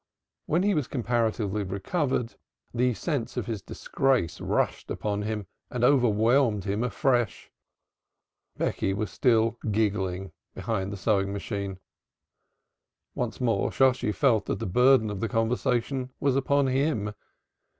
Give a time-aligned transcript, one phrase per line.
[0.47, 2.33] When he was comparatively recovered
[2.73, 7.51] the sense of his disgrace rushed upon him and overwhelmed him afresh.
[8.57, 11.77] Becky was still giggling behind the sewing machine.
[13.13, 17.13] Once more Shosshi felt that the burden of the conversation was upon him.